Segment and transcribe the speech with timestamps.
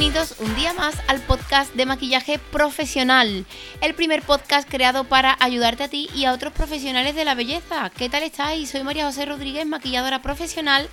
[0.00, 3.44] Bienvenidos un día más al podcast de maquillaje profesional,
[3.82, 7.90] el primer podcast creado para ayudarte a ti y a otros profesionales de la belleza.
[7.94, 8.70] ¿Qué tal estáis?
[8.70, 10.88] Soy María José Rodríguez, maquilladora profesional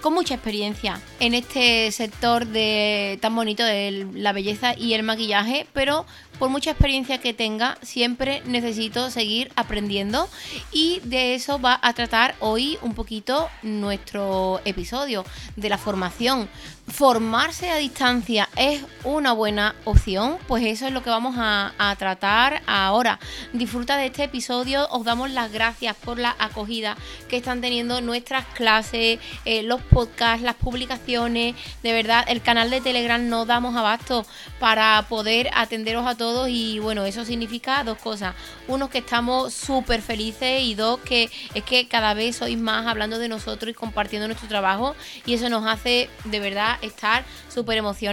[0.00, 5.66] con mucha experiencia en este sector de tan bonito de la belleza y el maquillaje,
[5.72, 6.06] pero
[6.38, 10.28] por mucha experiencia que tenga, siempre necesito seguir aprendiendo
[10.72, 15.24] y de eso va a tratar hoy un poquito nuestro episodio
[15.56, 16.48] de la formación.
[16.86, 20.36] ¿Formarse a distancia es una buena opción?
[20.46, 23.18] Pues eso es lo que vamos a, tratar ahora.
[23.54, 26.96] Disfruta de este episodio, os damos las gracias por la acogida
[27.28, 31.54] que están teniendo nuestras clases, eh, los podcasts, las publicaciones.
[31.82, 34.26] De verdad, el canal de Telegram no damos abasto
[34.60, 38.34] para poder atenderos a todos y bueno, eso significa dos cosas.
[38.68, 43.18] Uno, que estamos súper felices y dos, que es que cada vez sois más hablando
[43.18, 44.94] de nosotros y compartiendo nuestro trabajo
[45.26, 48.04] y eso nos hace de verdad estar súper emocionado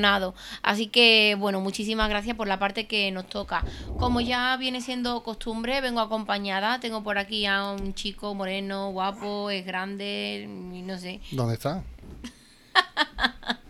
[0.62, 3.64] Así que, bueno, muchísimas gracias por la parte que nos toca.
[3.98, 6.80] Como ya viene siendo costumbre, vengo acompañada.
[6.80, 11.20] Tengo por aquí a un chico moreno, guapo, es grande, no sé.
[11.31, 11.84] ¿Dónde está?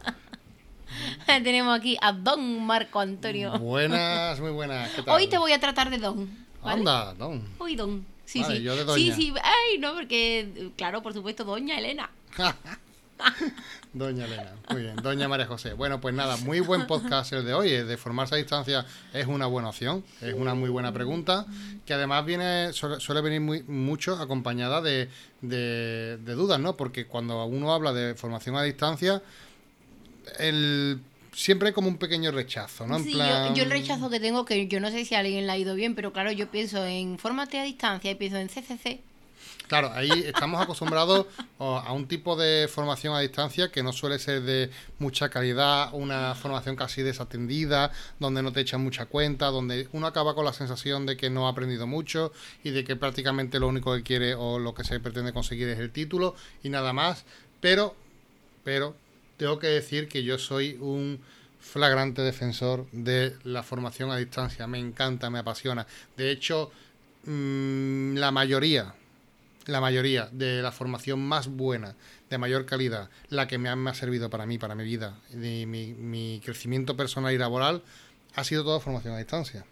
[1.43, 3.57] Tenemos aquí a Don Marco Antonio.
[3.59, 4.89] Buenas, muy buenas.
[5.07, 6.29] Hoy te voy a tratar de Don.
[6.63, 7.43] Anda, Don.
[7.57, 8.05] Hoy Don.
[8.25, 8.61] Sí, sí.
[8.61, 9.03] Yo de doña.
[9.03, 9.33] Sí, sí.
[9.43, 12.09] Ay, no, porque, claro, por supuesto, Doña Elena.
[13.93, 14.95] Doña Elena, muy bien.
[14.95, 15.73] Doña María José.
[15.73, 17.69] Bueno, pues nada, muy buen podcast el de hoy.
[17.69, 21.45] De formarse a distancia es una buena opción, es una muy buena pregunta,
[21.85, 25.09] que además viene suele, venir muy, mucho acompañada de,
[25.41, 26.77] de, dudas, ¿no?
[26.77, 29.21] Porque cuando uno habla de formación a distancia,
[30.39, 31.01] el
[31.33, 32.99] siempre hay como un pequeño rechazo, ¿no?
[32.99, 35.57] sí, yo, el rechazo que tengo, que yo no sé si a alguien le ha
[35.57, 39.01] ido bien, pero claro, yo pienso en fórmate a distancia y pienso en CCC
[39.71, 41.27] Claro, ahí estamos acostumbrados
[41.59, 44.69] a un tipo de formación a distancia que no suele ser de
[44.99, 50.35] mucha calidad, una formación casi desatendida, donde no te echan mucha cuenta, donde uno acaba
[50.35, 52.33] con la sensación de que no ha aprendido mucho
[52.65, 55.79] y de que prácticamente lo único que quiere o lo que se pretende conseguir es
[55.79, 57.23] el título y nada más.
[57.61, 57.95] Pero,
[58.65, 58.93] pero,
[59.41, 61.19] tengo que decir que yo soy un
[61.59, 64.67] flagrante defensor de la formación a distancia.
[64.67, 65.87] Me encanta, me apasiona.
[66.15, 66.69] De hecho,
[67.25, 68.93] mm, la mayoría
[69.65, 71.95] la mayoría de la formación más buena,
[72.29, 75.93] de mayor calidad, la que me ha, servido para mí, para mi vida, de mi,
[75.93, 77.81] mi crecimiento personal y laboral,
[78.35, 79.65] ha sido toda formación a distancia.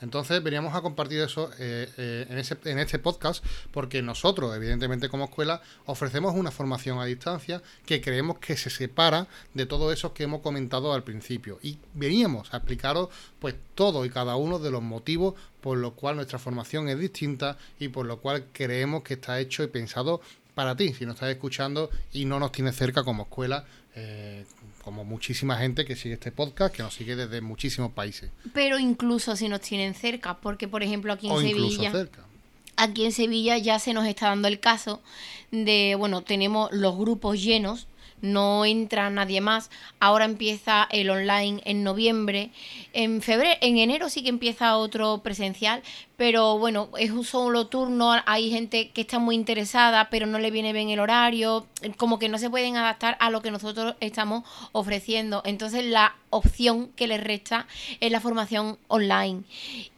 [0.00, 5.24] Entonces veníamos a compartir eso eh, eh, en, ese, este podcast porque nosotros, evidentemente como
[5.24, 10.24] escuela, ofrecemos una formación a distancia que creemos que se separa de todo eso que
[10.24, 11.58] hemos comentado al principio.
[11.62, 13.08] Y veníamos a explicaros
[13.38, 17.56] pues todo y cada uno de los motivos por los cuales nuestra formación es distinta
[17.78, 20.20] y por lo cual creemos que está hecho y pensado
[20.54, 24.46] para ti, si nos estás escuchando y no nos tienes cerca como escuela, eh,
[24.86, 28.30] como muchísima gente que sigue este podcast, que nos sigue desde muchísimos países.
[28.54, 31.92] Pero incluso si nos tienen cerca, porque por ejemplo aquí en Sevilla...
[32.76, 35.02] Aquí en Sevilla ya se nos está dando el caso
[35.50, 37.88] de, bueno, tenemos los grupos llenos,
[38.20, 39.70] no entra nadie más.
[39.98, 42.50] Ahora empieza el online en noviembre.
[42.92, 45.82] En febrero, en enero sí que empieza otro presencial,
[46.16, 50.50] pero bueno, es un solo turno, hay gente que está muy interesada, pero no le
[50.50, 51.66] viene bien el horario,
[51.98, 55.42] como que no se pueden adaptar a lo que nosotros estamos ofreciendo.
[55.44, 57.66] Entonces la opción que les resta
[58.00, 59.42] es la formación online.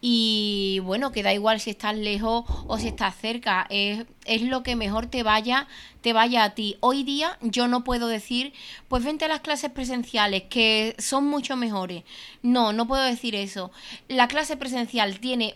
[0.01, 4.63] Y bueno, que da igual si estás lejos o si estás cerca, es, es lo
[4.63, 5.67] que mejor te vaya,
[6.01, 6.77] te vaya a ti.
[6.81, 8.53] Hoy día yo no puedo decir,
[8.89, 12.05] pues vente a las clases presenciales, que son mucho mejores.
[12.43, 13.71] No, no puedo decir eso.
[14.09, 15.55] La clase presencial tiene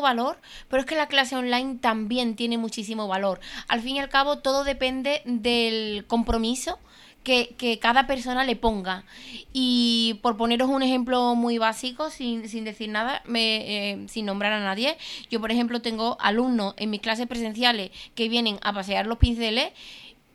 [0.00, 3.40] valor, pero es que la clase online también tiene muchísimo valor.
[3.66, 6.78] Al fin y al cabo, todo depende del compromiso
[7.22, 9.04] que, cada persona le ponga.
[9.52, 14.60] Y por poneros un ejemplo muy básico, sin, decir nada, me, eh, sin nombrar a
[14.60, 14.96] nadie,
[15.30, 19.70] yo por ejemplo tengo alumnos en mis clases presenciales que vienen a pasear los pinceles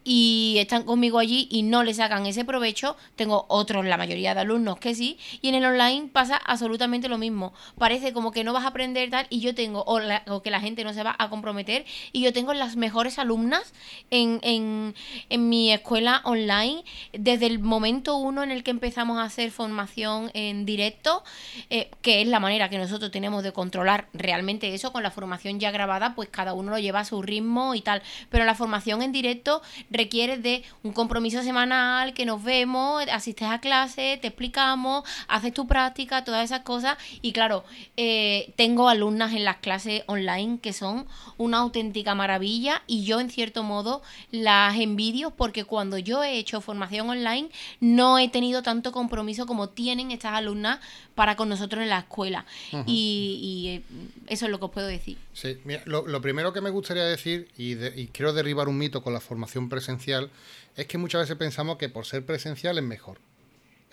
[0.05, 2.95] y están conmigo allí y no le sacan ese provecho.
[3.17, 7.17] Tengo otros, la mayoría de alumnos que sí, y en el online pasa absolutamente lo
[7.17, 7.53] mismo.
[7.77, 10.61] Parece como que no vas a aprender tal y yo tengo, o, o que la
[10.61, 13.73] gente no se va a comprometer, y yo tengo las mejores alumnas
[14.11, 14.95] en, en,
[15.29, 20.29] en mi escuela online desde el momento uno en el que empezamos a hacer formación
[20.35, 21.23] en directo,
[21.71, 25.59] eh, que es la manera que nosotros tenemos de controlar realmente eso con la formación
[25.59, 29.01] ya grabada, pues cada uno lo lleva a su ritmo y tal, pero la formación
[29.01, 29.63] en directo
[29.97, 35.67] requiere de un compromiso semanal, que nos vemos, asistes a clase, te explicamos, haces tu
[35.67, 36.97] práctica, todas esas cosas.
[37.21, 37.63] Y claro,
[37.97, 41.05] eh, tengo alumnas en las clases online que son
[41.37, 44.01] una auténtica maravilla y yo en cierto modo
[44.31, 47.49] las envidio porque cuando yo he hecho formación online
[47.79, 50.79] no he tenido tanto compromiso como tienen estas alumnas
[51.15, 52.45] para con nosotros en la escuela.
[52.85, 53.81] y, eh,
[54.27, 55.17] eso es lo que os puedo decir.
[55.33, 59.13] Sí, mira, lo, primero que me gustaría decir, y, y quiero derribar un mito con
[59.13, 63.17] la formación presencial, es que muchas veces pensamos que por ser presencial es mejor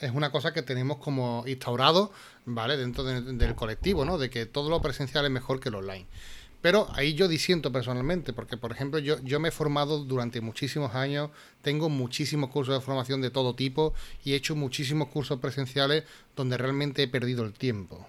[0.03, 2.13] es una cosa que tenemos como instaurado,
[2.45, 2.77] ¿vale?
[2.77, 4.19] Dentro del colectivo, ¿no?
[4.19, 6.07] De que todo lo presencial es mejor que lo online.
[6.61, 10.95] Pero ahí yo disiento personalmente, porque por ejemplo yo, yo me he formado durante muchísimos
[10.95, 11.31] años,
[11.63, 13.95] tengo muchísimos cursos de formación de todo tipo
[14.25, 16.05] y he hecho muchísimos cursos presenciales
[16.37, 18.07] donde realmente he perdido el tiempo.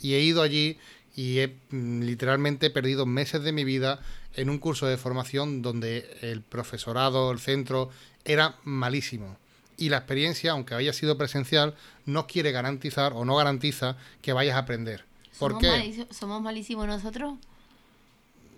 [0.00, 0.78] Y he ido allí
[1.18, 3.98] y he mm, literalmente perdido meses de mi vida
[4.34, 7.90] en un curso de formación donde el profesorado, el centro,
[8.24, 9.36] era malísimo.
[9.76, 11.74] Y la experiencia, aunque haya sido presencial,
[12.06, 15.06] no quiere garantizar o no garantiza que vayas a aprender.
[15.40, 16.06] ¿Por qué?
[16.10, 17.34] ¿Somos malísimos nosotros?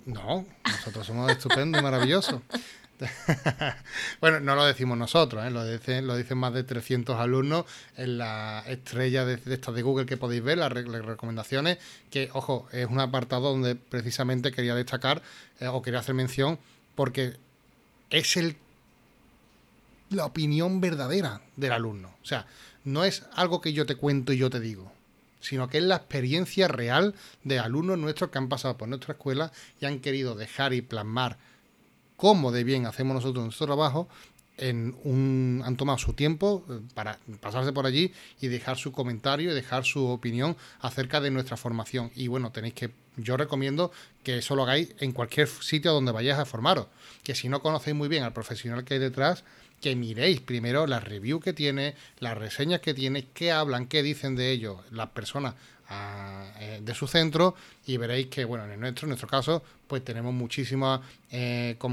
[0.05, 2.43] No, nosotros somos estupendos y maravillosos.
[4.21, 5.51] bueno, no lo decimos nosotros, ¿eh?
[5.51, 7.65] lo, dicen, más de 300 alumnos
[7.97, 11.79] en la estrella de, de de Google que podéis ver, las, recomendaciones,
[12.11, 15.23] que, ojo, es un apartado donde precisamente quería destacar
[15.61, 16.59] eh, o quería hacer mención
[16.95, 17.37] porque
[18.11, 18.57] es el
[20.11, 22.09] la opinión verdadera del alumno.
[22.21, 22.47] O sea,
[22.83, 24.93] no es algo que yo te cuento y yo te digo
[25.41, 27.15] sino que es la experiencia real
[27.45, 31.39] de alumnos nuestros que han pasado por nuestra escuela y han querido dejar y plasmar
[32.21, 34.07] cómo de bien hacemos nosotros nuestro trabajo
[34.59, 38.13] en un, han tomado su tiempo eh, para pasarse por allí
[38.43, 42.11] y dejar su comentario y dejar su opinión acerca de nuestra formación.
[42.15, 43.91] Y bueno, tenéis que, yo recomiendo
[44.23, 46.89] que eso lo hagáis en cualquier sitio donde vayáis a formaros.
[47.23, 49.43] Que si no conocéis muy bien al profesional que hay detrás,
[49.81, 54.37] que miréis primero las reviews que tiene, las reseñas que tiene, qué hablan, qué dicen
[54.37, 55.55] de ellos las personas
[55.93, 57.57] eh, de su centro
[57.87, 61.01] y veréis que, bueno, en nuestro, en nuestro caso, pues tenemos muchísimas,
[61.33, 61.93] eh, con,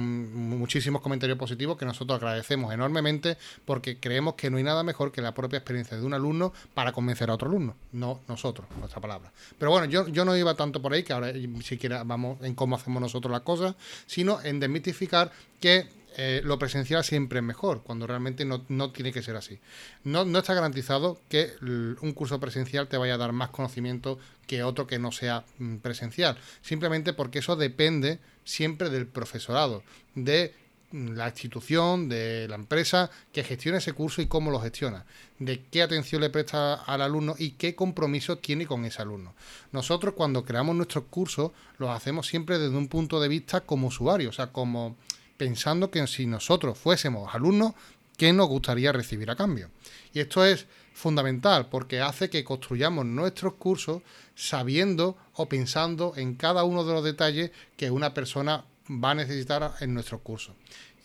[0.49, 5.21] muchísimos comentarios positivos que nosotros agradecemos enormemente porque creemos que no hay nada mejor que
[5.21, 9.31] la propia experiencia de un alumno para convencer a otro alumno, no nosotros, nuestra palabra.
[9.57, 11.33] Pero bueno, yo, yo no iba tanto por ahí, que ahora
[11.63, 13.73] siquiera vamos en cómo hacemos nosotros las cosas,
[14.05, 15.87] sino en desmitificar que
[16.19, 19.59] eh, lo presencial siempre es mejor, cuando realmente no, tiene que ser así.
[20.03, 24.17] No, no, está garantizado que un curso presencial te vaya a dar más conocimiento
[24.47, 29.83] que otro que no sea mm, presencial, simplemente porque eso depende siempre del profesorado,
[30.15, 30.55] de
[30.89, 35.05] mm, la institución, de la empresa que gestiona ese curso y cómo lo gestiona,
[35.37, 39.35] de qué atención le presta al alumno y qué compromiso tiene con ese alumno.
[39.71, 44.29] Nosotros cuando creamos nuestros cursos los hacemos siempre desde un punto de vista como usuario,
[44.29, 44.95] o sea, como
[45.37, 47.73] pensando que si nosotros fuésemos alumnos,
[48.17, 49.69] ¿qué nos gustaría recibir a cambio?
[50.13, 54.01] Y esto es fundamental porque hace que construyamos nuestros cursos
[54.35, 59.75] sabiendo o pensando en cada uno de los detalles que una persona va a necesitar
[59.79, 60.55] en nuestros cursos.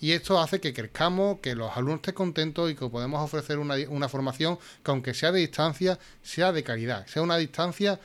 [0.00, 3.76] Y esto hace que crezcamos, que los alumnos estén contentos y que podemos ofrecer una,
[3.88, 8.00] una formación que aunque sea de distancia, sea de calidad, sea una distancia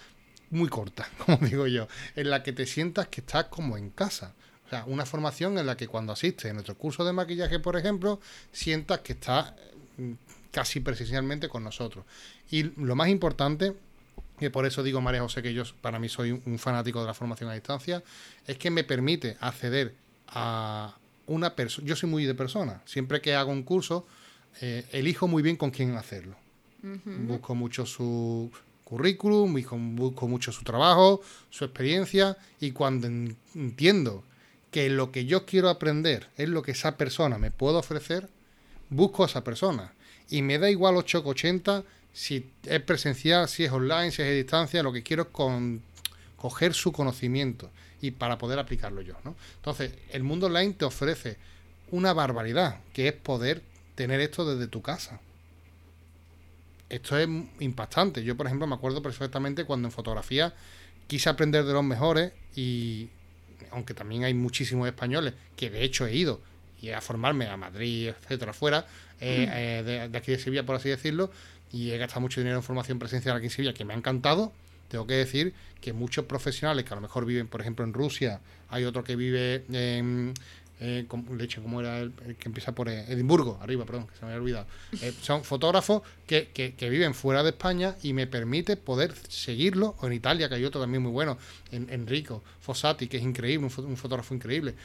[0.50, 4.36] muy corta, como digo yo, en la que te sientas que estás como en casa.
[4.68, 7.78] O sea, una formación en la que cuando asistes a nuestro curso de maquillaje, por
[7.78, 8.20] ejemplo,
[8.52, 9.54] sientas que estás
[9.98, 10.12] mm,
[10.52, 12.04] casi presencialmente con nosotros.
[12.52, 13.74] Y lo más importante,
[14.38, 17.14] que por eso digo, María José, que yo para mí soy un fanático de la
[17.14, 18.04] formación a distancia,
[18.46, 19.96] es que me permite acceder
[20.28, 21.88] a una persona.
[21.88, 22.82] Yo soy muy de persona.
[22.86, 24.06] Siempre que hago un curso,
[24.62, 26.36] eh, elijo muy bien con quién hacerlo.
[27.06, 28.52] Busco mucho su
[28.84, 29.54] currículum,
[29.96, 33.08] busco mucho su trabajo, su experiencia, y cuando
[33.56, 34.24] entiendo
[34.78, 38.30] que lo que yo quiero aprender es lo que esa persona me puede ofrecer,
[38.92, 39.92] busco a esa persona.
[40.30, 44.84] Y me da igual 880 si es presencial, si es online, si es a distancia,
[44.84, 45.82] lo que quiero es con,
[46.36, 47.72] coger su conocimiento
[48.04, 49.16] y para poder aplicarlo yo.
[49.24, 49.36] ¿no?
[49.56, 51.38] Entonces, el mundo online te ofrece
[51.90, 53.64] una barbaridad, que es poder
[53.96, 55.20] tener esto desde tu casa.
[56.88, 57.28] Esto es
[57.62, 58.24] impactante.
[58.24, 60.54] Yo, por ejemplo, me acuerdo perfectamente cuando en fotografía
[61.08, 63.10] quise aprender de los mejores y
[63.72, 66.42] aunque también hay muchísimos españoles, que de hecho he ido
[66.82, 68.86] y a formarme a Madrid, etcétera, fuera,
[69.20, 71.32] eh, eh, de, aquí de Sevilla, por así decirlo,
[71.72, 74.54] y he gastado mucho dinero en formación presencial aquí en Sevilla, que me ha encantado.
[74.90, 78.40] Tengo que decir que muchos profesionales que a lo mejor viven, por ejemplo, en Rusia,
[78.70, 80.34] hay otro que vive en,
[80.80, 84.32] eh, de hecho, como era el, que empieza por Edimburgo, arriba, perdón, que se me
[84.32, 84.68] había olvidado.
[85.02, 90.08] Eh, son fotógrafos que, que, viven fuera de España y me permite poder seguirlo, o
[90.08, 91.38] en Italia, que hay otro también muy bueno,
[91.72, 94.76] en, Enrico Fossati, que es increíble, un, fotógrafo increíble.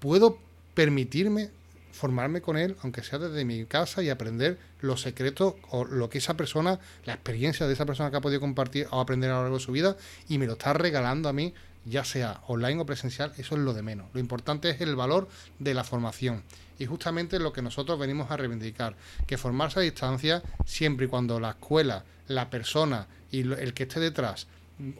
[0.00, 0.38] Puedo
[0.74, 1.50] permitirme
[1.92, 6.18] formarme con él, aunque sea desde mi casa, y aprender los secretos o lo que
[6.18, 9.40] esa persona, la experiencia de esa persona que ha podido compartir o aprender a lo
[9.42, 9.96] largo de su vida,
[10.28, 11.52] y me lo está regalando a mí,
[11.86, 14.08] ya sea online o presencial, eso es lo de menos.
[14.12, 15.28] Lo importante es el valor
[15.58, 16.42] de la formación.
[16.78, 21.40] Y justamente lo que nosotros venimos a reivindicar, que formarse a distancia, siempre y cuando
[21.40, 24.48] la escuela, la persona y el que esté detrás,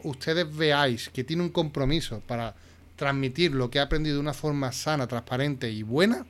[0.03, 2.55] ustedes veáis que tiene un compromiso para
[2.95, 6.25] transmitir lo que ha aprendido de una forma sana, transparente y buena,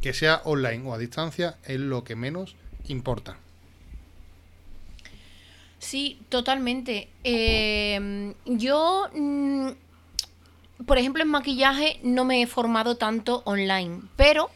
[0.00, 2.56] que sea online o a distancia, es lo que menos
[2.86, 3.36] importa.
[5.78, 7.08] Sí, totalmente.
[7.24, 9.68] Eh, yo, mm,
[10.86, 14.50] por ejemplo, en maquillaje no me he formado tanto online, pero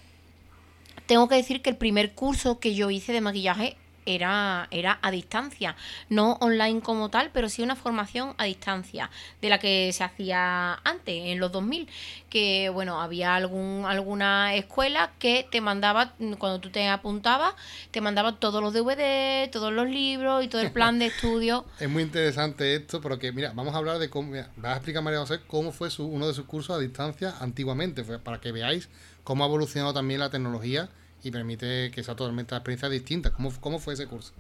[1.06, 5.10] tengo que decir que el primer curso que yo hice de maquillaje era, era a
[5.10, 5.76] distancia,
[6.08, 10.74] no online como tal, pero sí una formación a distancia de la que se hacía
[10.84, 11.88] antes, en los 2000,
[12.28, 17.54] que bueno, había algún, alguna escuela que te mandaba, cuando tú te apuntabas,
[17.90, 21.64] te mandaba todos los DVD, todos los libros y todo el plan de estudio.
[21.78, 25.20] es muy interesante esto, porque mira, vamos a hablar de cómo, va a explicar María
[25.20, 28.88] José cómo fue su, uno de sus cursos a distancia antiguamente, para que veáis
[29.24, 30.88] cómo ha evolucionado también la tecnología
[31.22, 33.30] y permite que sea totalmente la experiencia distinta.
[33.30, 34.32] ¿Cómo, ¿Cómo fue ese curso?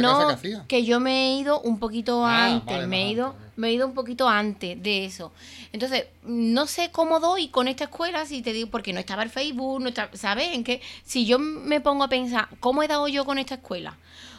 [0.01, 2.89] no, que yo me he ido un poquito ah, antes.
[2.89, 5.33] me he ido, me he ido un poquito antes de eso.
[5.71, 9.29] Entonces, no sé cómo doy con esta escuela, si te digo, porque no estaba el
[9.29, 10.55] Facebook, no ¿sabes?
[10.55, 13.99] En que si yo me pongo a pensar, ¿cómo he dado yo con esta escuela?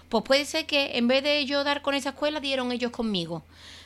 [0.10, 3.44] Pues puede ser que en vez de yo dar con esa escuela, dieron ellos conmigo.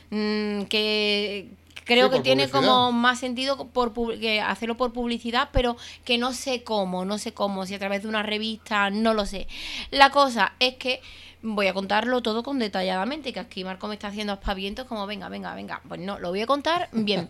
[0.08, 1.48] Mm, que,
[1.90, 6.62] creo que tiene como más sentido por que hacerlo por publicidad, pero que no sé
[6.62, 9.48] cómo, no sé cómo, si a través de una revista, no lo sé.
[9.90, 11.00] La cosa es que
[11.42, 15.28] voy a contarlo todo con detalladamente, que aquí Marco me está haciendo aspavientos como venga,
[15.28, 15.80] venga, venga.
[15.88, 17.28] Pues no, lo voy a contar bien.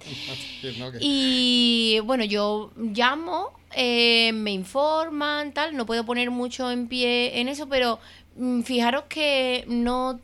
[1.01, 7.49] y bueno, yo llamo, eh, me informan, tal, no puedo poner mucho en pie en
[7.49, 7.99] eso, pero
[8.37, 10.21] mm, fijaros que no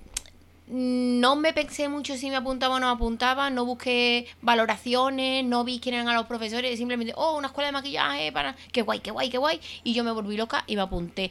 [0.68, 5.78] no me pensé mucho si me apuntaba o no apuntaba, no busqué valoraciones, no vi
[5.78, 9.12] quién eran a los profesores, simplemente, oh, una escuela de maquillaje, para, qué guay, qué
[9.12, 11.30] guay, qué guay, y yo me volví loca y me apunté.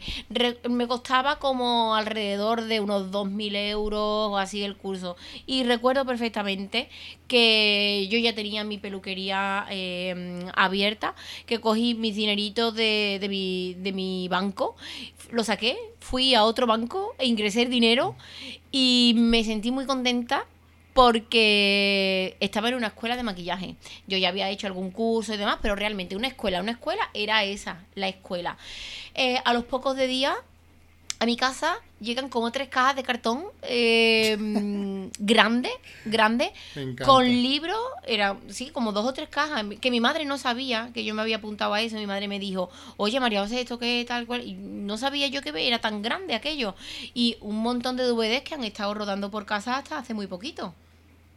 [0.70, 6.89] me costaba como alrededor de unos 2.000 euros o así el curso, y recuerdo perfectamente
[7.27, 11.15] que yo ya tenía mi peluquería em, abierta,
[11.46, 14.75] que cogí mis dineritos de, de, mi, banco,
[15.32, 18.15] lo saqué, fui a otro banco e ingresé dinero
[18.77, 20.44] y me sentí muy contenta
[20.94, 23.75] porque estaba en una escuela de maquillaje.
[24.05, 27.46] Yo ya había hecho algún curso y demás, pero realmente una escuela, una escuela era
[27.46, 28.58] esa, la escuela.
[29.13, 30.36] Eh, a los pocos de días
[31.19, 34.38] a mi casa llegan como tres cajas de cartón eh,
[35.19, 35.69] grande,
[36.05, 36.51] grande,
[37.03, 41.03] con libros, era, sí, como dos o tres cajas, que mi madre no sabía que
[41.03, 44.03] yo me había apuntado a eso, mi madre me dijo, oye María José, esto qué
[44.07, 46.75] tal cual, y no sabía yo que era tan grande aquello,
[47.13, 50.74] y un montón de DVDs que han estado rodando por casa hasta hace muy poquito.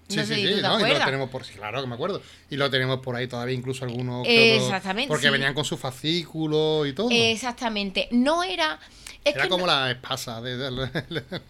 [0.09, 2.23] Sí, sí, sí, y lo tenemos por sí, claro que me acuerdo.
[2.49, 4.27] Y lo tenemos por ahí todavía, incluso algunos.
[4.27, 5.09] Exactamente.
[5.09, 7.09] porque venían con su fascículo y todo.
[7.11, 8.09] Exactamente.
[8.11, 8.79] No era.
[9.23, 10.91] era como la espasa de, la,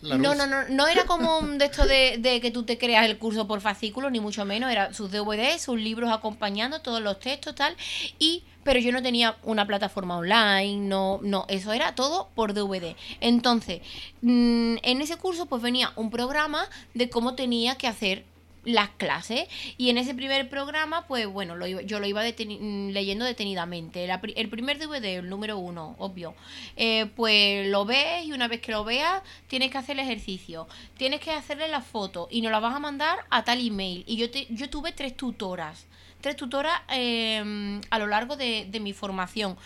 [0.03, 3.47] no, no, no, no era como de esto de, que tú te creas el curso
[3.47, 4.73] por fascículo, ni mucho menos.
[4.73, 7.77] Era sus DVD, sus libros acompañando, todos los textos, tal.
[8.19, 12.97] Y pero yo no tenía una plataforma online, no, no, eso era todo por DVD.
[13.21, 13.81] Entonces,
[14.21, 18.25] mm, en ese curso pues venía un programa de cómo tenía que hacer
[18.69, 19.49] las clases
[19.79, 24.07] y en ese primer programa pues bueno lo yo lo iba mm, leyendo detenidamente.
[24.37, 26.35] El primer DVD el número uno obvio.
[26.77, 30.69] Eh, pues lo ves y una vez que lo veas tienes que hacer el ejercicio.
[30.97, 34.05] Tienes que hacerle la foto y nos la vas a mandar a tal email.
[34.07, 35.87] Y yo yo tuve tres tutoras
[36.21, 39.57] tres tutoras em, a lo largo de, de, mi formación.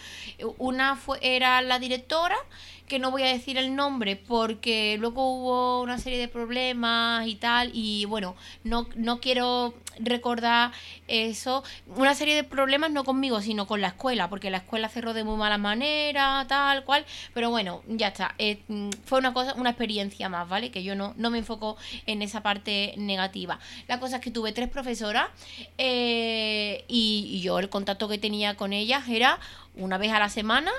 [0.58, 2.36] Una fue, era la directora,
[2.92, 7.36] que no voy a decir el nombre porque luego hubo una serie de problemas y
[7.36, 10.72] tal, y bueno, no, no quiero recordar
[11.08, 11.62] eso.
[11.96, 15.24] Una serie de problemas no conmigo, sino con la escuela, porque la escuela cerró de
[15.24, 18.34] muy mala manera, tal cual, pero bueno, ya está.
[18.38, 18.60] Eh,
[19.06, 20.70] fue una cosa, una experiencia más, ¿vale?
[20.70, 23.58] Que yo no, no me enfoco en esa parte negativa.
[23.88, 25.28] La cosa es que tuve tres profesoras
[25.78, 26.41] eh,
[26.88, 29.38] y yo el contacto que tenía con ellas era
[29.74, 30.70] una vez a la semana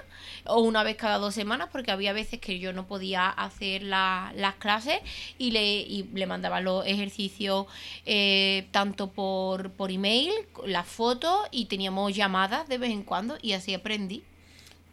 [0.46, 4.56] o una vez cada dos semanas, porque había veces que yo no podía hacer las
[4.60, 5.00] clases
[5.38, 7.66] y le, le mandaba los ejercicios
[8.06, 10.32] eh, tanto por, por email,
[10.66, 14.24] las fotos y teníamos llamadas de vez en cuando y así aprendí.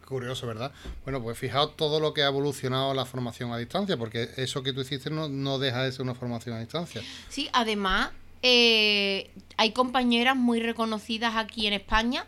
[0.06, 0.72] Curioso, ¿verdad?
[1.04, 4.72] Bueno, pues fijaos todo lo que ha evolucionado la formación a distancia, porque eso que
[4.72, 7.00] tú hiciste no, no deja de ser una formación a distancia.
[7.28, 8.10] Sí, además
[8.42, 12.26] eh, hay compañeras muy reconocidas aquí en España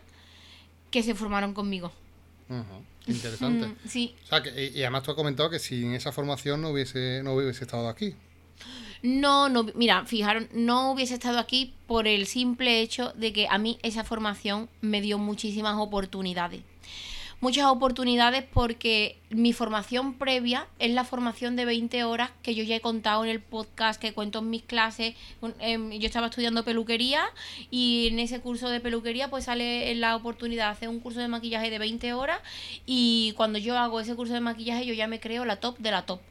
[0.91, 1.91] que se formaron conmigo.
[3.07, 3.67] Interesante.
[3.67, 4.15] Mm, sí.
[4.55, 8.15] y, además tú has comentado que sin esa formación no hubiese, no hubiese estado aquí.
[9.01, 13.57] No, no, mira, fijaron, no hubiese estado aquí por el simple hecho de que a
[13.57, 16.61] mí esa formación me dio muchísimas oportunidades
[17.43, 22.77] muchas oportunidades porque mi formación previa es la formación de 20 horas que yo ya
[22.77, 25.13] he contado en el podcast, que cuento en mis clases.
[25.59, 27.25] Em, yo estaba estudiando peluquería
[27.69, 31.27] y en ese curso de peluquería pues sale la oportunidad de hacer un curso de
[31.27, 32.39] maquillaje de 20 horas
[32.85, 35.91] y cuando yo hago ese curso de maquillaje yo ya me creo la top de
[35.91, 36.21] la top.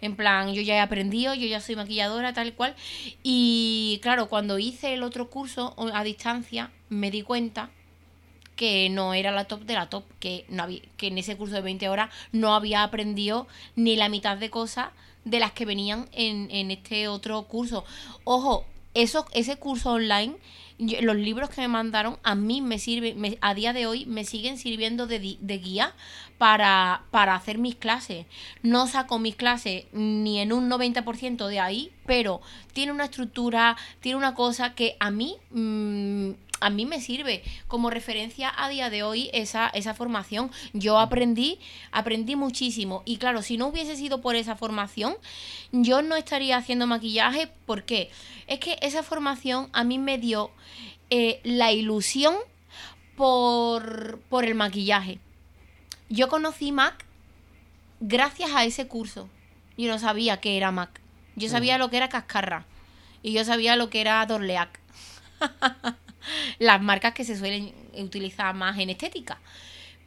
[0.00, 2.76] En plan, yo ya he aprendido, yo ya soy maquilladora, tal cual.
[3.24, 7.70] Y claro, cuando hice el otro curso a distancia, me di cuenta
[8.56, 11.54] que no era la top de la top, que, no había, que en ese curso
[11.54, 14.90] de 20 horas no había aprendido ni la mitad de cosas
[15.24, 17.84] de las que venían en, en este otro curso.
[18.24, 20.34] Ojo, ese curso online,
[20.78, 24.58] los libros que me mandaron a mí me sirven, a día de hoy me siguen
[24.58, 25.94] sirviendo de, de guía
[26.38, 28.26] para, para, hacer mis clases.
[28.62, 32.40] No saco mis clases ni en un 90% de ahí, pero
[32.72, 36.30] tiene una estructura, tiene una cosa que a mí mm,
[36.62, 40.50] a mí me sirve como referencia a día de hoy esa, esa formación.
[40.72, 41.58] Yo aprendí,
[41.90, 43.02] aprendí muchísimo.
[43.04, 45.16] Y claro, si no hubiese sido por esa formación,
[45.72, 47.48] yo no estaría haciendo maquillaje.
[47.66, 48.10] ¿Por qué?
[48.46, 50.50] Es que esa formación a mí me dio
[51.10, 52.36] eh, la ilusión
[53.16, 55.18] por, por el maquillaje.
[56.08, 57.04] Yo conocí Mac
[58.00, 59.28] gracias a ese curso.
[59.76, 61.00] Yo no sabía qué era Mac.
[61.36, 62.66] Yo sabía lo que era Cascarra.
[63.22, 64.80] Y yo sabía lo que era Dorleac.
[66.58, 69.38] las marcas que se suelen utilizar más en estética.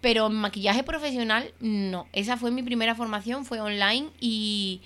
[0.01, 2.07] Pero en maquillaje profesional, no.
[2.13, 4.81] Esa fue mi primera formación, fue online y,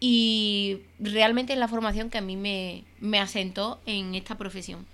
[0.00, 4.86] y realmente es la formación que a mí me, me asentó en esta profesión.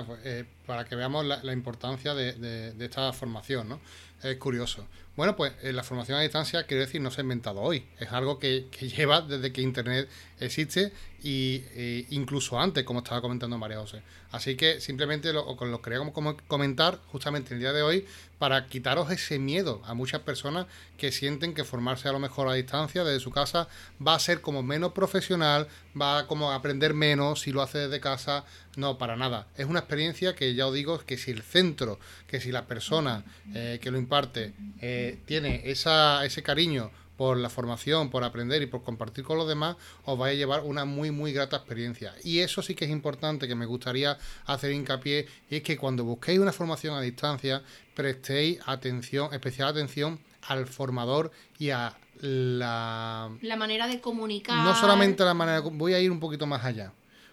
[0.00, 3.80] Pues, eh, para que veamos la, importancia de, de, esta formación, ¿no?
[4.22, 4.86] Es curioso.
[5.16, 7.84] Bueno, pues eh, la formación a distancia, quiero decir, no se ha inventado hoy.
[7.98, 10.08] Es algo que, que lleva desde que Internet
[10.40, 14.02] existe y e incluso antes, como estaba comentando María José.
[14.32, 18.06] Así que simplemente lo, lo quería como comentar justamente el día de hoy
[18.38, 20.66] para quitaros ese miedo a muchas personas
[20.98, 23.68] que sienten que formarse a lo mejor a distancia desde su casa
[24.04, 25.68] va a ser como menos profesional,
[26.00, 28.44] va como a aprender menos si lo hace desde casa.
[28.76, 29.46] No, para nada.
[29.56, 33.22] Es una experiencia que ya os digo que si el centro, que si la persona
[33.54, 38.66] eh, que lo imparte eh, tiene esa, ese cariño por la formación, por aprender y
[38.66, 42.14] por compartir con los demás, os vais a llevar una muy, muy grata experiencia.
[42.24, 46.04] Y eso sí que es importante, que me gustaría hacer hincapié, y es que cuando
[46.04, 47.62] busquéis una formación a distancia,
[47.94, 53.30] prestéis atención, especial atención al formador y a la...
[53.42, 54.64] La manera de comunicar.
[54.64, 56.92] No solamente la manera, voy a ir un poquito más allá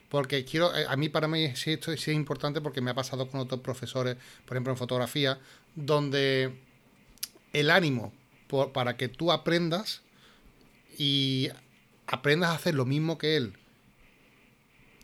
[0.09, 2.95] porque quiero, eh, a mí para mí sí, esto sí es importante porque me ha
[2.95, 5.37] pasado con otros profesores, por ejemplo en fotografía,
[5.75, 6.51] donde
[7.53, 8.11] el ánimo
[8.73, 10.01] para que tú aprendas
[10.97, 11.49] y
[12.07, 13.53] aprendas a hacer lo mismo que él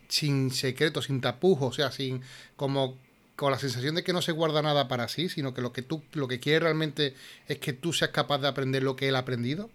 [0.08, 2.22] sin secreto, sin tapujos, o sea, sin
[2.56, 2.98] como
[3.36, 5.82] con la sensación de que no se guarda nada para sí, sino que lo que
[5.82, 7.16] tú lo que quieres realmente
[7.48, 9.70] es que tú seas capaz de aprender lo que él ha aprendido.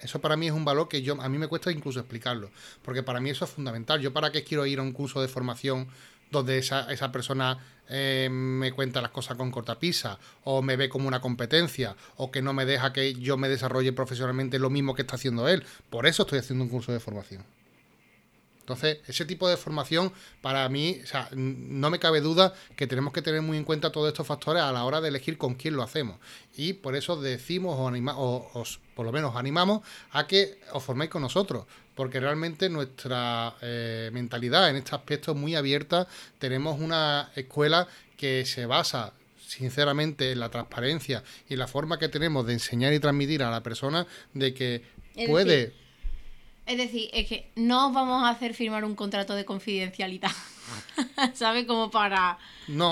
[0.00, 2.50] Eso para mí es un valor que yo a mí me cuesta incluso explicarlo,
[2.82, 4.00] porque para mí eso es fundamental.
[4.00, 5.88] Yo para qué quiero ir a un curso de formación
[6.30, 11.08] donde esa, esa persona eh, me cuenta las cosas con cortapisa, o me ve como
[11.08, 15.02] una competencia, o que no me deja que yo me desarrolle profesionalmente lo mismo que
[15.02, 15.64] está haciendo él.
[15.88, 17.44] Por eso estoy haciendo un curso de formación.
[18.68, 23.14] Entonces, ese tipo de formación, para mí, o sea, no me cabe duda que tenemos
[23.14, 25.74] que tener muy en cuenta todos estos factores a la hora de elegir con quién
[25.74, 26.18] lo hacemos.
[26.54, 28.62] Y por eso decimos o, anima, o,
[28.94, 34.68] por lo menos animamos a que os forméis con nosotros, porque realmente nuestra eh, mentalidad
[34.68, 36.06] en este aspecto es muy abierta.
[36.38, 39.14] Tenemos una escuela que se basa
[39.46, 43.62] sinceramente en la transparencia y la forma que tenemos de enseñar y transmitir a la
[43.62, 44.82] persona de que
[45.26, 45.87] puede
[46.68, 50.30] es decir, es que no os vamos a hacer firmar un contrato de confidencialidad.
[51.34, 51.64] ¿Sabes?
[51.64, 52.38] Como para,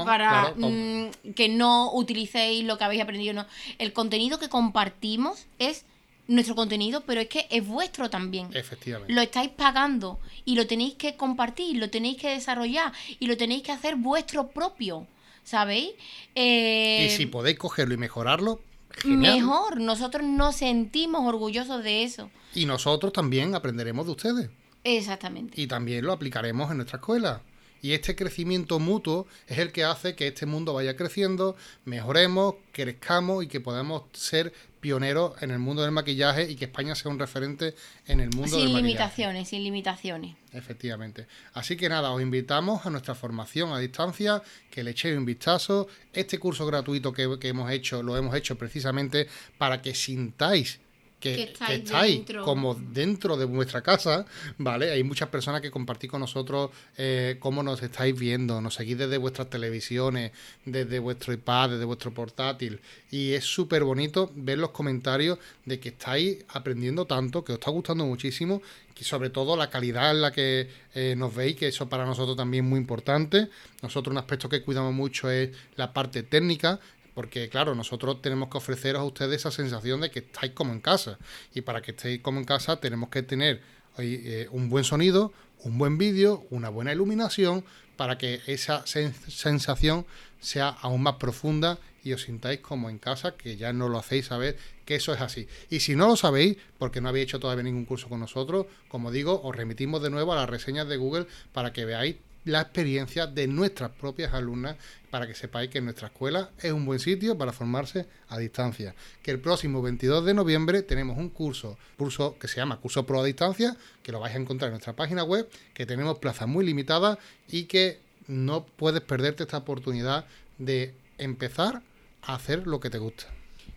[0.04, 3.34] para mm, que no utilicéis lo que habéis aprendido.
[3.34, 3.46] No.
[3.78, 5.84] El contenido que compartimos es
[6.26, 8.48] nuestro contenido, pero es que es vuestro también.
[8.54, 9.12] Efectivamente.
[9.12, 13.62] Lo estáis pagando y lo tenéis que compartir, lo tenéis que desarrollar y lo tenéis
[13.62, 15.06] que hacer vuestro propio.
[15.44, 15.90] ¿Sabéis?
[16.34, 18.60] y si eh, podéis cogerlo y mejorarlo,
[19.04, 19.80] mejor.
[19.80, 22.30] Nosotros nos sentimos orgullosos de eso.
[22.54, 24.50] Y nosotros también aprenderemos de ustedes.
[24.84, 25.60] Exactamente.
[25.60, 27.42] Y también lo aplicaremos en nuestra escuela.
[27.82, 33.44] Y este crecimiento mutuo es el que hace que este mundo vaya creciendo, mejoremos, crezcamos
[33.44, 37.18] y que podamos ser pioneros en el mundo del maquillaje y que España sea un
[37.18, 37.74] referente
[38.06, 38.66] en el mundo del maquillaje.
[38.66, 40.36] Sin limitaciones, sin limitaciones.
[40.52, 41.26] Efectivamente.
[41.54, 45.88] Así que nada, os invitamos a nuestra formación a distancia, que le echéis un vistazo.
[46.12, 49.26] Este curso gratuito que, que hemos hecho, lo hemos hecho precisamente
[49.58, 50.80] para que sintáis
[51.20, 54.26] que, estáis, como dentro de vuestra casa,
[54.58, 54.90] ¿vale?
[54.92, 59.16] Hay muchas personas que compartís con nosotros eh, cómo nos estáis viendo, nos seguís desde
[59.16, 60.32] vuestras televisiones,
[60.64, 62.80] desde vuestro iPad, desde vuestro portátil.
[63.10, 67.70] Y es súper bonito ver los comentarios de que estáis aprendiendo tanto, que os está
[67.70, 68.60] gustando muchísimo,
[68.98, 72.36] y sobre todo la calidad en la que eh, nos veis, que eso para nosotros
[72.36, 73.48] también es muy importante.
[73.82, 76.80] Nosotros un aspecto que cuidamos mucho es la parte técnica,
[77.16, 80.80] porque claro, nosotros tenemos que ofreceros a ustedes esa sensación de que estáis como en
[80.80, 81.18] casa.
[81.54, 83.62] Y para que estéis como en casa tenemos que tener
[83.96, 85.32] eh, un buen sonido,
[85.64, 87.64] un buen vídeo, una buena iluminación,
[87.96, 90.04] para que esa sensación
[90.40, 94.26] sea aún más profunda y os sintáis como en casa, que ya no lo hacéis
[94.26, 95.48] saber que eso es así.
[95.70, 99.10] Y si no lo sabéis, porque no habéis hecho todavía ningún curso con nosotros, como
[99.10, 102.16] digo, os remitimos de nuevo a las reseñas de Google para que veáis
[102.46, 104.76] la experiencia de nuestras propias alumnas
[105.10, 108.94] para que sepáis que nuestra escuela es un buen sitio para formarse a distancia.
[109.22, 113.20] Que el próximo 22 de noviembre tenemos un curso, curso que se llama Curso Pro
[113.20, 116.64] a Distancia, que lo vais a encontrar en nuestra página web, que tenemos plazas muy
[116.64, 120.24] limitadas y que no puedes perderte esta oportunidad
[120.58, 121.82] de empezar
[122.22, 123.26] a hacer lo que te gusta.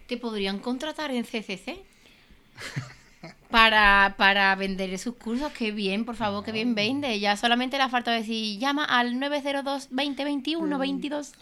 [0.08, 1.82] ¿Te podrían contratar en CCC?
[3.50, 5.52] para, para vender sus cursos.
[5.52, 7.20] Qué bien, por favor, qué bien vende.
[7.20, 11.34] Ya solamente le falta decir, llama al 902 2021 22.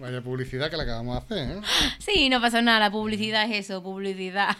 [0.00, 1.60] Vaya publicidad que la acabamos de hacer, ¿eh?
[1.98, 4.56] Sí, no pasa nada, la publicidad es eso, publicidad.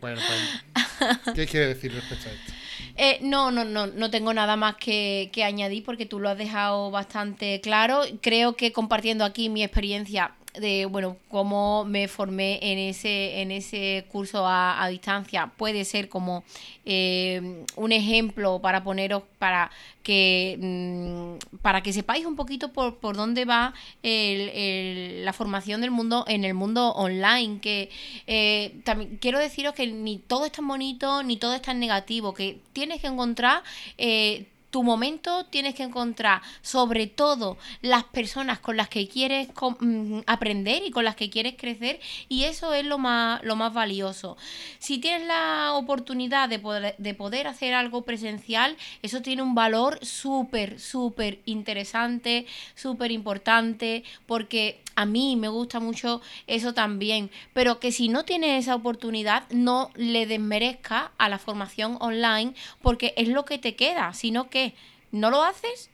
[0.00, 2.52] Bueno, pues, ¿qué quiere decir respecto a esto?
[2.96, 6.38] Eh, no, no, no, no tengo nada más que, que añadir porque tú lo has
[6.38, 8.02] dejado bastante claro.
[8.20, 14.06] Creo que compartiendo aquí mi experiencia de bueno cómo me formé en ese en ese
[14.10, 16.44] curso a, distancia puede ser como
[16.84, 19.70] eh, un ejemplo para poneros para
[20.02, 25.90] que mm, para que sepáis un poquito por, por dónde va el, la formación del
[25.90, 27.90] mundo en el mundo online que
[28.26, 32.32] eh, también quiero deciros que ni todo es tan bonito ni todo es tan negativo
[32.32, 33.62] que tienes que encontrar
[33.98, 39.46] eh, tu momento tienes que encontrar sobre todo las personas con las que quieres
[39.78, 43.72] mm, aprender y con las que quieres crecer y eso es lo más, lo más
[43.72, 44.36] valioso.
[44.80, 50.04] Si tienes la oportunidad de poder, de poder hacer algo presencial, eso tiene un valor
[50.04, 57.92] súper, súper interesante, súper importante porque a mí me gusta mucho eso también, pero que
[57.92, 63.44] si no tienes esa oportunidad no le desmerezca a la formación online porque es lo
[63.44, 64.74] que te queda, sino que
[65.10, 65.90] no lo haces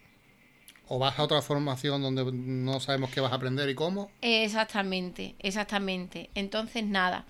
[0.92, 4.10] o vas a otra formación donde no sabemos qué vas a aprender y cómo.
[4.22, 6.30] Exactamente, exactamente.
[6.34, 7.24] Entonces, nada.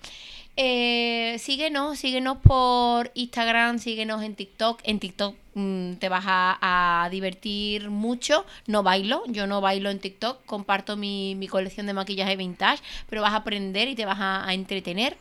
[0.57, 4.81] Eh, síguenos, síguenos por Instagram, síguenos en TikTok.
[4.85, 8.47] En TikTok mm, te vas a, divertir mucho.
[8.67, 13.35] No bailo, yo no bailo en TikTok, comparto mi, colección de maquillaje vintage, pero vas
[13.35, 15.19] a aprender y te vas a entretener.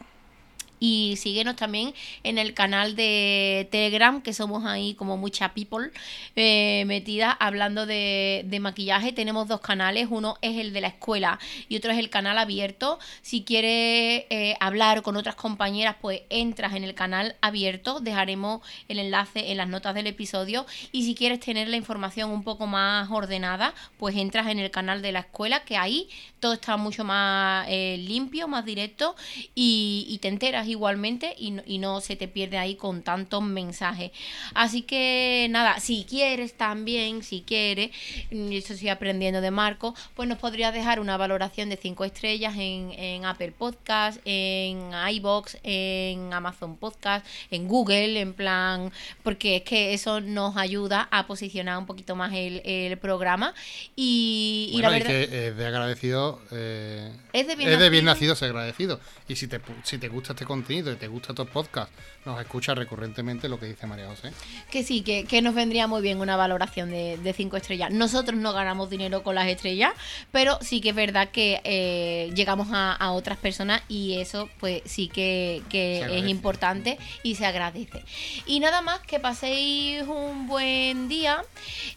[0.79, 5.91] Y síguenos también en el canal de Telegram, que somos ahí como mucha people
[6.35, 9.11] eh, metida hablando de, maquillaje.
[9.13, 12.99] Tenemos dos canales, uno es el de la escuela y otro es el canal abierto.
[13.21, 17.99] Si quieres eh, hablar con otras compañeras, pues entras en el canal abierto.
[17.99, 20.65] Dejaremos el enlace en las notas del episodio.
[20.91, 25.01] Y si quieres tener la información un poco más ordenada, pues entras en el canal
[25.01, 29.15] de la escuela, que ahí todo está mucho más eh, limpio, más directo
[29.55, 34.11] y te enteras igualmente y no, y no se te pierde ahí con tantos mensajes.
[34.53, 37.91] Así que nada, si quieres también, si quieres,
[38.31, 42.55] mm, eso estoy aprendiendo de Marco, pues nos podrías dejar una valoración de 5 estrellas
[42.57, 48.91] en, en Apple Podcast, en iBox, en Amazon Podcast, en Google, en plan,
[49.23, 53.53] porque es que eso nos ayuda a posicionar un poquito más el, el programa.
[53.95, 55.07] Y, y la verdad.
[55.07, 56.41] que es de agradecido.
[56.51, 58.99] Eh, es de bien, es de bien nacido ser agradecido.
[59.27, 61.93] Y si te, si te gusta este contenido y te gusta estos podcasts,
[62.25, 64.31] nos escucha recurrentemente lo que dice María José.
[64.69, 67.91] Que sí, que, que nos vendría muy bien una valoración de 5 estrellas.
[67.91, 69.93] Nosotros no ganamos dinero con las estrellas,
[70.31, 75.07] pero sí que es verdad que eh, llegamos a, otras personas y eso pues sí
[75.07, 78.03] que, es importante y se agradece.
[78.45, 81.43] Y nada más, que paséis un buen día,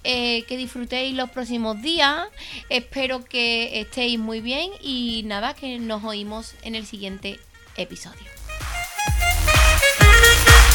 [0.05, 2.29] eh, que disfrutéis los próximos días,
[2.69, 7.39] espero que estéis muy bien y nada, que nos oímos en el siguiente
[7.77, 8.42] episodio.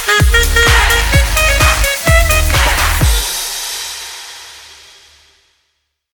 [0.08, 0.57] Thank you.